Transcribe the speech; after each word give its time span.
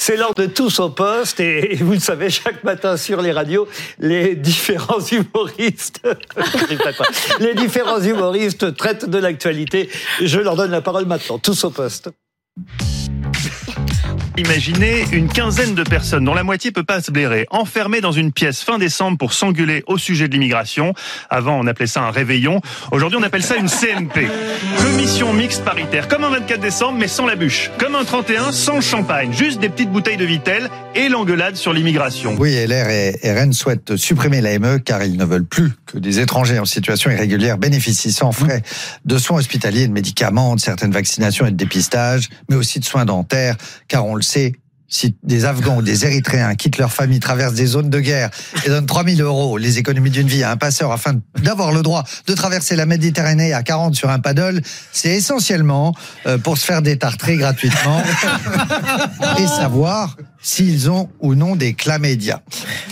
C'est 0.00 0.16
l'heure 0.16 0.34
de 0.34 0.46
tous 0.46 0.78
au 0.78 0.90
poste 0.90 1.40
et, 1.40 1.74
vous 1.80 1.92
le 1.92 1.98
savez, 1.98 2.30
chaque 2.30 2.62
matin 2.62 2.96
sur 2.96 3.20
les 3.20 3.32
radios, 3.32 3.68
les 3.98 4.36
différents 4.36 5.00
humoristes, 5.12 6.00
les 7.40 7.54
différents 7.54 8.00
humoristes 8.00 8.76
traitent 8.76 9.10
de 9.10 9.18
l'actualité. 9.18 9.90
Je 10.22 10.38
leur 10.38 10.56
donne 10.56 10.70
la 10.70 10.80
parole 10.80 11.04
maintenant. 11.04 11.38
Tous 11.38 11.64
au 11.64 11.70
poste. 11.70 12.10
Imaginez 14.38 15.04
une 15.10 15.26
quinzaine 15.26 15.74
de 15.74 15.82
personnes 15.82 16.24
dont 16.24 16.34
la 16.34 16.44
moitié 16.44 16.70
peut 16.70 16.84
pas 16.84 17.02
se 17.02 17.10
blairer, 17.10 17.48
enfermées 17.50 18.00
dans 18.00 18.12
une 18.12 18.30
pièce 18.30 18.62
fin 18.62 18.78
décembre 18.78 19.18
pour 19.18 19.32
s'engueuler 19.32 19.82
au 19.88 19.98
sujet 19.98 20.28
de 20.28 20.32
l'immigration. 20.32 20.94
Avant, 21.28 21.58
on 21.58 21.66
appelait 21.66 21.88
ça 21.88 22.02
un 22.02 22.12
réveillon. 22.12 22.60
Aujourd'hui, 22.92 23.18
on 23.20 23.24
appelle 23.24 23.42
ça 23.42 23.56
une 23.56 23.68
CMP. 23.68 24.28
Commission 24.80 25.32
mixte 25.32 25.64
paritaire. 25.64 26.06
Comme 26.06 26.22
un 26.22 26.30
24 26.30 26.60
décembre, 26.60 26.98
mais 26.98 27.08
sans 27.08 27.26
la 27.26 27.34
bûche. 27.34 27.72
Comme 27.78 27.96
un 27.96 28.04
31, 28.04 28.52
sans 28.52 28.80
champagne. 28.80 29.32
Juste 29.32 29.58
des 29.58 29.68
petites 29.68 29.90
bouteilles 29.90 30.16
de 30.16 30.24
Vitel 30.24 30.70
et 30.94 31.08
l'engueulade 31.08 31.56
sur 31.56 31.72
l'immigration. 31.72 32.36
Oui, 32.38 32.54
LR 32.64 32.90
et 32.90 33.18
RN 33.24 33.52
souhaitent 33.52 33.96
supprimer 33.96 34.40
l'AME 34.40 34.80
car 34.80 35.02
ils 35.02 35.16
ne 35.16 35.24
veulent 35.24 35.44
plus 35.44 35.72
que 35.86 35.98
des 35.98 36.20
étrangers 36.20 36.60
en 36.60 36.64
situation 36.64 37.10
irrégulière 37.10 37.58
bénéficient 37.58 38.12
sans 38.12 38.30
frais 38.30 38.62
de 39.04 39.18
soins 39.18 39.38
hospitaliers, 39.38 39.88
de 39.88 39.92
médicaments, 39.92 40.54
de 40.54 40.60
certaines 40.60 40.92
vaccinations 40.92 41.46
et 41.46 41.50
de 41.50 41.56
dépistage, 41.56 42.28
mais 42.48 42.56
aussi 42.56 42.78
de 42.78 42.84
soins 42.84 43.04
dentaires, 43.04 43.17
car 43.88 44.06
on 44.06 44.14
le 44.14 44.22
sait, 44.22 44.52
si 44.88 45.14
des 45.22 45.44
Afghans 45.44 45.76
ou 45.76 45.82
des 45.82 46.06
Érythréens 46.06 46.54
quittent 46.54 46.78
leur 46.78 46.92
famille, 46.92 47.20
traversent 47.20 47.54
des 47.54 47.66
zones 47.66 47.90
de 47.90 48.00
guerre 48.00 48.30
et 48.64 48.68
donnent 48.68 48.86
3000 48.86 49.20
euros, 49.20 49.58
les 49.58 49.78
économies 49.78 50.10
d'une 50.10 50.28
vie 50.28 50.42
à 50.42 50.50
un 50.50 50.56
passeur 50.56 50.92
afin 50.92 51.20
d'avoir 51.42 51.72
le 51.72 51.82
droit 51.82 52.04
de 52.26 52.34
traverser 52.34 52.74
la 52.74 52.86
Méditerranée 52.86 53.52
à 53.52 53.62
40 53.62 53.94
sur 53.94 54.08
un 54.08 54.18
paddle, 54.18 54.62
c'est 54.92 55.10
essentiellement 55.10 55.94
euh, 56.26 56.38
pour 56.38 56.56
se 56.56 56.64
faire 56.64 56.80
détartrer 56.80 57.36
gratuitement 57.36 58.02
et 59.38 59.46
savoir 59.46 60.16
s'ils 60.40 60.90
ont 60.90 61.10
ou 61.20 61.34
non 61.34 61.54
des 61.54 61.74
chlamydia. 61.74 62.42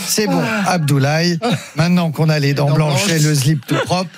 C'est 0.07 0.27
bon, 0.27 0.43
Abdoulaye, 0.67 1.39
maintenant 1.77 2.11
qu'on 2.11 2.29
a 2.29 2.39
les 2.39 2.55
dents 2.55 2.73
blanches 2.73 3.09
et 3.11 3.19
le 3.19 3.35
slip 3.35 3.67
tout 3.67 3.77
propre, 3.85 4.11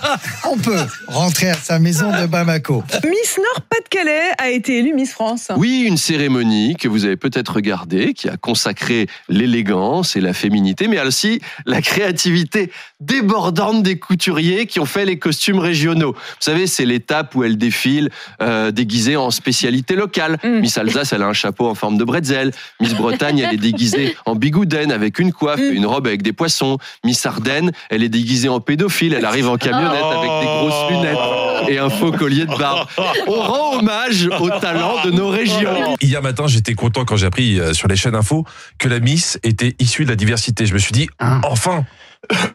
on 0.50 0.56
peut 0.56 0.80
rentrer 1.06 1.50
à 1.50 1.55
sa 1.55 1.78
maison 1.78 2.11
de 2.11 2.27
Bamako. 2.27 2.84
Miss 3.05 3.39
Nord-Pas-de-Calais 3.39 4.33
a 4.39 4.50
été 4.50 4.78
élue 4.78 4.95
Miss 4.95 5.12
France. 5.12 5.50
Oui, 5.56 5.84
une 5.86 5.97
cérémonie 5.97 6.77
que 6.77 6.89
vous 6.89 7.05
avez 7.05 7.17
peut-être 7.17 7.55
regardée, 7.55 8.14
qui 8.14 8.28
a 8.28 8.36
consacré 8.36 9.06
l'élégance 9.28 10.17
et 10.17 10.20
la 10.20 10.33
féminité, 10.33 10.89
mais 10.89 11.00
aussi 11.00 11.41
la 11.67 11.80
créativité 11.80 12.70
débordante 13.00 13.83
des 13.83 13.98
couturiers 13.98 14.67
qui 14.67 14.80
ont 14.80 14.86
fait 14.86 15.05
les 15.05 15.19
costumes 15.19 15.58
régionaux. 15.58 16.12
Vous 16.12 16.41
savez, 16.41 16.67
c'est 16.67 16.84
l'étape 16.84 17.34
où 17.34 17.45
elle 17.45 17.56
défile 17.56 18.11
euh, 18.42 18.70
déguisée 18.70 19.17
en 19.17 19.30
spécialité 19.30 19.95
locale. 19.95 20.39
Mm. 20.42 20.61
Miss 20.61 20.78
Alsace, 20.78 21.12
elle 21.12 21.23
a 21.23 21.27
un 21.27 21.33
chapeau 21.33 21.69
en 21.69 21.75
forme 21.75 21.97
de 21.98 22.05
bretzel. 22.05 22.52
Miss 22.80 22.95
Bretagne, 22.95 23.39
elle 23.39 23.55
est 23.55 23.56
déguisée 23.56 24.17
en 24.27 24.34
bigouden 24.34 24.92
avec 24.92 25.19
une 25.19 25.33
coiffe, 25.33 25.61
mm. 25.61 25.73
une 25.73 25.77
robe 25.86 26.06
avec 26.06 26.22
des 26.22 26.32
poissons. 26.32 26.78
Miss 27.04 27.24
Ardennes, 27.26 27.72
elle 27.90 28.02
est 28.02 28.08
déguisée 28.08 28.48
en 28.48 28.60
pédophile. 28.60 29.14
Elle 29.14 29.24
arrive 29.24 29.48
en 29.48 29.56
camionnette 29.56 30.02
avec 30.02 30.30
des 30.40 30.46
grosses 30.46 30.90
lunettes 30.90 31.68
et 31.68 31.78
un 31.78 31.90
faux 31.90 32.12
collier 32.12 32.46
de 32.46 32.56
barbe. 32.56 32.88
On 33.26 33.40
rend 33.40 33.78
hommage 33.78 34.28
au 34.40 34.50
talent 34.50 35.04
de 35.04 35.10
nos 35.10 35.28
régions. 35.28 35.96
Hier 36.00 36.22
matin, 36.22 36.46
j'étais 36.46 36.74
content 36.74 37.04
quand 37.04 37.16
j'ai 37.16 37.26
appris 37.26 37.60
euh, 37.60 37.72
sur 37.74 37.88
les 37.88 37.96
chaînes 37.96 38.14
info 38.14 38.44
que 38.78 38.88
la 38.88 39.00
Miss 39.00 39.38
était 39.42 39.74
issue 39.78 40.04
de 40.04 40.10
la 40.10 40.16
diversité. 40.16 40.66
Je 40.66 40.74
me 40.74 40.78
suis 40.78 40.92
dit, 40.92 41.08
ah. 41.18 41.40
enfin 41.44 41.84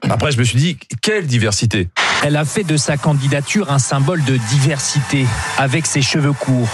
après, 0.10 0.32
je 0.32 0.38
me 0.38 0.44
suis 0.44 0.58
dit, 0.58 0.78
quelle 1.02 1.26
diversité? 1.26 1.88
Elle 2.26 2.38
a 2.38 2.46
fait 2.46 2.64
de 2.64 2.78
sa 2.78 2.96
candidature 2.96 3.70
un 3.70 3.80
symbole 3.80 4.24
de 4.24 4.38
diversité, 4.50 5.26
avec 5.58 5.86
ses 5.86 6.02
cheveux 6.02 6.32
courts. 6.32 6.70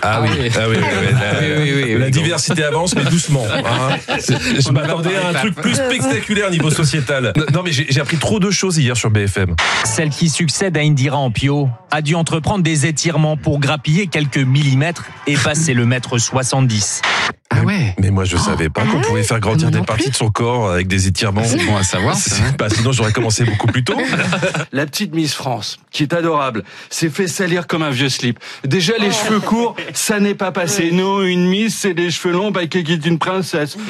Ah, 0.00 0.20
oui, 0.22 0.48
ah 0.56 0.68
oui, 0.68 0.76
la, 0.78 1.98
la 1.98 2.10
diversité 2.10 2.62
avance, 2.62 2.94
mais 2.94 3.04
doucement. 3.04 3.44
Hein. 3.52 3.96
Je 4.18 4.70
m'attendais 4.70 5.16
à 5.16 5.28
un 5.28 5.32
truc 5.32 5.56
plus 5.56 5.74
spectaculaire 5.74 6.50
niveau 6.50 6.70
sociétal. 6.70 7.32
Non, 7.52 7.62
mais 7.64 7.72
j'ai 7.72 8.00
appris 8.00 8.16
trop 8.16 8.38
de 8.38 8.50
choses 8.50 8.78
hier 8.78 8.96
sur 8.96 9.10
BFM. 9.10 9.56
Celle 9.84 10.10
qui 10.10 10.28
succède 10.28 10.76
à 10.76 10.80
Indira 10.80 11.18
Ampio 11.18 11.68
a 11.90 12.00
dû 12.00 12.14
entreprendre 12.14 12.62
des 12.62 12.86
étirements 12.86 13.36
pour 13.36 13.58
grappiller 13.58 14.06
quelques 14.06 14.38
millimètres 14.38 15.06
et 15.26 15.36
passer 15.36 15.74
le 15.74 15.84
mètre 15.84 16.18
70. 16.18 17.02
Ah 17.62 17.66
ouais. 17.66 17.94
Mais 17.98 18.10
moi, 18.10 18.24
je 18.24 18.36
savais 18.36 18.68
pas 18.68 18.82
qu'on 18.82 18.98
ah 18.98 19.06
pouvait 19.06 19.22
faire 19.22 19.40
grandir 19.40 19.70
des 19.70 19.82
parties 19.82 20.10
de 20.10 20.14
son 20.14 20.30
corps 20.30 20.70
avec 20.70 20.88
des 20.88 21.06
étirements. 21.06 21.42
C'est 21.44 21.64
bon 21.64 21.76
à 21.76 21.82
savoir. 21.82 22.16
Bah, 22.58 22.68
sinon, 22.70 22.92
j'aurais 22.92 23.12
commencé 23.12 23.44
beaucoup 23.44 23.66
plus 23.66 23.84
tôt. 23.84 23.96
La 24.72 24.86
petite 24.86 25.14
Miss 25.14 25.34
France, 25.34 25.78
qui 25.90 26.02
est 26.02 26.12
adorable, 26.12 26.64
s'est 26.90 27.10
fait 27.10 27.28
salir 27.28 27.66
comme 27.66 27.82
un 27.82 27.90
vieux 27.90 28.08
slip. 28.08 28.38
Déjà, 28.64 28.94
les 28.98 29.10
cheveux 29.10 29.40
courts, 29.40 29.76
ça 29.94 30.20
n'est 30.20 30.34
pas 30.34 30.52
passé. 30.52 30.90
Non, 30.92 31.22
une 31.22 31.46
Miss, 31.46 31.76
c'est 31.76 31.94
des 31.94 32.10
cheveux 32.10 32.32
longs, 32.34 32.50
bah, 32.50 32.66
qui 32.66 32.78
est 32.78 33.06
une 33.06 33.18
princesse. 33.18 33.76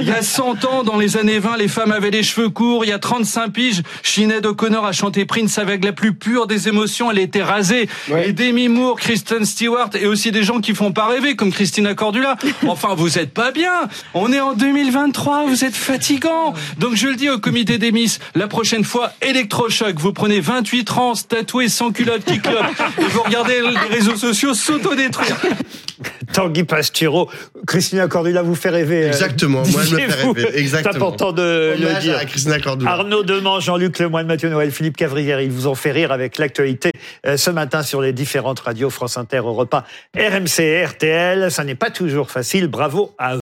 Il 0.00 0.06
y 0.06 0.12
a 0.12 0.22
100 0.22 0.64
ans, 0.64 0.82
dans 0.84 0.96
les 0.96 1.16
années 1.16 1.38
20, 1.38 1.56
les 1.56 1.68
femmes 1.68 1.92
avaient 1.92 2.10
les 2.10 2.22
cheveux 2.22 2.48
courts. 2.48 2.84
Il 2.84 2.88
y 2.88 2.92
a 2.92 2.98
35 2.98 3.52
piges, 3.52 3.82
Sinead 4.02 4.46
O'Connor 4.46 4.84
a 4.84 4.92
chanté 4.92 5.24
Prince 5.24 5.58
avec 5.58 5.84
la 5.84 5.92
plus 5.92 6.14
pure 6.14 6.46
des 6.46 6.68
émotions. 6.68 7.10
Elle 7.10 7.18
était 7.18 7.42
rasée. 7.42 7.88
Et 8.24 8.32
Demi 8.32 8.68
Moore, 8.68 8.96
Kristen 8.96 9.44
Stewart 9.44 9.90
et 9.94 10.06
aussi 10.06 10.30
des 10.30 10.42
gens 10.42 10.60
qui 10.60 10.74
font 10.74 10.92
pas 10.94 11.06
rêver, 11.06 11.36
comme 11.36 11.52
Christina 11.52 11.94
Cordula. 11.94 12.36
Enfin, 12.66 12.94
vous 12.94 13.18
êtes 13.18 13.32
pas 13.32 13.50
bien. 13.50 13.88
On 14.14 14.32
est 14.32 14.40
en 14.40 14.54
2023, 14.54 15.44
vous 15.46 15.64
êtes 15.64 15.76
fatigant. 15.76 16.54
Donc 16.78 16.94
je 16.94 17.08
le 17.08 17.16
dis 17.16 17.28
au 17.28 17.38
comité 17.38 17.78
des 17.78 17.92
Miss, 17.92 18.20
la 18.34 18.48
prochaine 18.48 18.84
fois, 18.84 19.12
électrochoc. 19.20 19.96
Vous 19.98 20.12
prenez 20.12 20.40
28 20.40 20.84
trans 20.84 21.12
tatoués 21.14 21.68
sans 21.68 21.92
culotte 21.92 22.24
qui 22.24 22.40
club 22.40 22.64
et 22.98 23.04
vous 23.04 23.22
regardez 23.22 23.60
les 23.60 23.94
réseaux 23.94 24.16
sociaux 24.16 24.54
s'autodétruire. 24.54 25.36
Tanguy 26.34 26.64
Pastureau, 26.64 27.30
Christina 27.66 28.08
Cordula 28.08 28.42
vous 28.42 28.56
fait 28.56 28.68
rêver. 28.68 29.04
Euh, 29.04 29.06
Exactement, 29.06 29.62
moi 29.66 29.82
je 29.84 29.94
me 29.94 30.00
fais 30.00 30.22
rêver. 30.26 30.58
Exactement. 30.58 30.92
C'est 30.92 30.96
important 30.96 31.32
de 31.32 31.74
le 31.78 32.00
dire. 32.00 32.18
À 32.18 32.24
Christina 32.24 32.58
Cordula. 32.58 32.90
Arnaud 32.90 33.22
Deman, 33.22 33.60
Jean-Luc 33.60 33.98
Lemoyne, 34.00 34.26
Mathieu 34.26 34.48
Noël, 34.50 34.72
Philippe 34.72 34.96
Cavrière, 34.96 35.40
ils 35.40 35.50
vous 35.50 35.68
ont 35.68 35.76
fait 35.76 35.92
rire 35.92 36.10
avec 36.10 36.38
l'actualité 36.38 36.90
euh, 37.24 37.36
ce 37.36 37.50
matin 37.50 37.82
sur 37.82 38.02
les 38.02 38.12
différentes 38.12 38.58
radios 38.60 38.90
France 38.90 39.16
Inter, 39.16 39.38
Europa, 39.38 39.84
RMC, 40.16 40.84
RTL. 40.84 41.50
Ça 41.52 41.62
n'est 41.62 41.76
pas 41.76 41.90
toujours 41.90 42.30
facile. 42.30 42.66
Bravo 42.66 43.14
à 43.16 43.32